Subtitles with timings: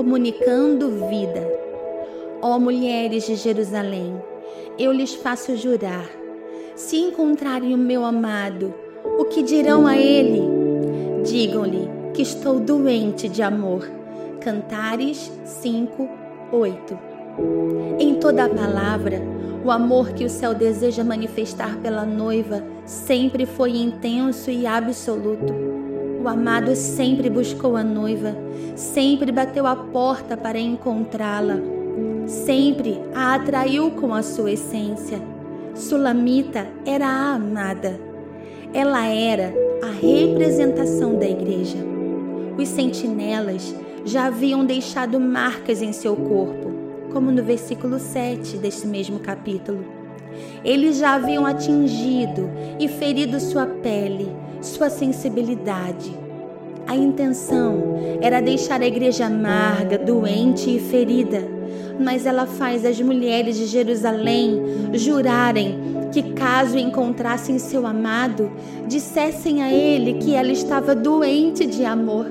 [0.00, 1.46] comunicando vida.
[2.40, 4.16] Ó mulheres de Jerusalém,
[4.78, 6.08] eu lhes faço jurar:
[6.74, 8.72] se encontrarem o meu amado,
[9.18, 10.40] o que dirão a ele?
[11.22, 13.86] Digam-lhe que estou doente de amor.
[14.40, 16.08] Cantares 5,
[16.50, 16.98] 8.
[17.98, 19.20] Em toda a palavra,
[19.62, 25.89] o amor que o céu deseja manifestar pela noiva sempre foi intenso e absoluto.
[26.22, 28.36] O amado sempre buscou a noiva,
[28.76, 31.56] sempre bateu a porta para encontrá-la,
[32.26, 35.18] sempre a atraiu com a sua essência.
[35.74, 37.98] Sulamita era a amada.
[38.74, 41.78] Ela era a representação da igreja.
[42.58, 43.74] Os sentinelas
[44.04, 49.99] já haviam deixado marcas em seu corpo como no versículo 7 deste mesmo capítulo.
[50.64, 54.28] Eles já haviam atingido e ferido sua pele,
[54.60, 56.12] sua sensibilidade.
[56.86, 61.46] A intenção era deixar a igreja amarga, doente e ferida,
[62.00, 64.60] mas ela faz as mulheres de Jerusalém
[64.94, 65.78] jurarem
[66.12, 68.50] que, caso encontrassem seu amado,
[68.88, 72.26] dissessem a ele que ela estava doente de amor.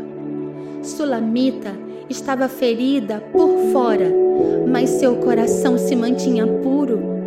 [0.81, 1.73] Sulamita
[2.09, 4.11] estava ferida por fora,
[4.67, 7.18] mas seu coração se mantinha puro.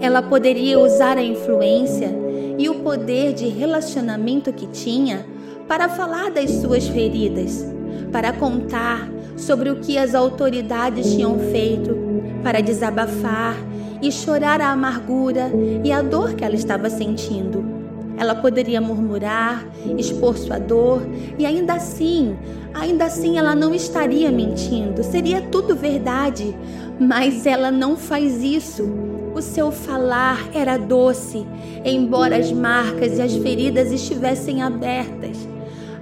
[0.00, 2.10] Ela poderia usar a influência
[2.58, 5.24] e o poder de relacionamento que tinha
[5.66, 7.64] para falar das suas feridas,
[8.10, 11.96] para contar sobre o que as autoridades tinham feito,
[12.42, 13.56] para desabafar
[14.02, 15.50] e chorar a amargura
[15.84, 17.79] e a dor que ela estava sentindo.
[18.20, 21.00] Ela poderia murmurar, expor sua dor
[21.38, 22.36] e ainda assim,
[22.74, 26.54] ainda assim ela não estaria mentindo, seria tudo verdade.
[27.00, 28.86] Mas ela não faz isso.
[29.34, 31.46] O seu falar era doce,
[31.82, 35.38] embora as marcas e as feridas estivessem abertas.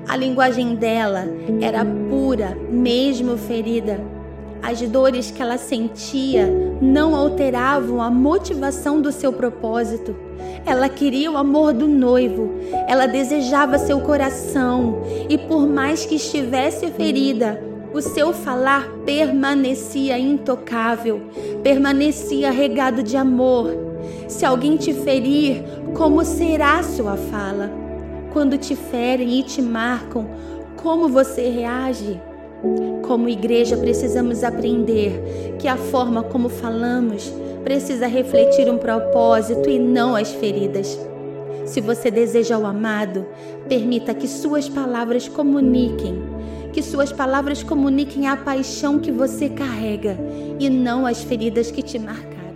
[0.09, 1.25] A linguagem dela
[1.61, 4.18] era pura, mesmo ferida.
[4.63, 6.47] As dores que ela sentia
[6.81, 10.15] não alteravam a motivação do seu propósito.
[10.67, 12.51] Ela queria o amor do noivo,
[12.87, 21.23] ela desejava seu coração, e por mais que estivesse ferida, o seu falar permanecia intocável,
[21.63, 23.71] permanecia regado de amor.
[24.29, 25.65] Se alguém te ferir,
[25.95, 27.71] como será sua fala?
[28.33, 30.29] Quando te ferem e te marcam,
[30.77, 32.21] como você reage?
[33.09, 37.33] Como igreja, precisamos aprender que a forma como falamos
[37.65, 41.01] precisa refletir um propósito e não as feridas.
[41.65, 43.25] Se você deseja o amado,
[43.67, 46.23] permita que suas palavras comuniquem,
[46.71, 50.19] que suas palavras comuniquem a paixão que você carrega
[50.61, 52.48] e não as feridas que te marcam.